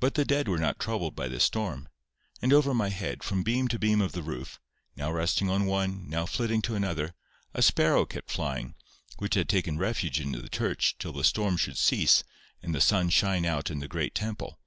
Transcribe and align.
But 0.00 0.16
the 0.16 0.26
dead 0.26 0.48
were 0.48 0.58
not 0.58 0.78
troubled 0.78 1.16
by 1.16 1.28
the 1.28 1.40
storm; 1.40 1.88
and 2.42 2.52
over 2.52 2.74
my 2.74 2.90
head, 2.90 3.24
from 3.24 3.42
beam 3.42 3.68
to 3.68 3.78
beam 3.78 4.02
of 4.02 4.12
the 4.12 4.20
roof, 4.22 4.60
now 4.96 5.10
resting 5.10 5.48
on 5.48 5.64
one, 5.64 6.10
now 6.10 6.26
flitting 6.26 6.60
to 6.60 6.74
another, 6.74 7.14
a 7.54 7.62
sparrow 7.62 8.04
kept 8.04 8.30
flying, 8.30 8.74
which 9.16 9.34
had 9.34 9.48
taken 9.48 9.78
refuge 9.78 10.20
in 10.20 10.32
the 10.32 10.50
church 10.50 10.96
till 10.98 11.14
the 11.14 11.24
storm 11.24 11.56
should 11.56 11.78
cease 11.78 12.22
and 12.62 12.74
the 12.74 12.82
sun 12.82 13.08
shine 13.08 13.46
out 13.46 13.70
in 13.70 13.78
the 13.78 13.88
great 13.88 14.14
temple. 14.14 14.60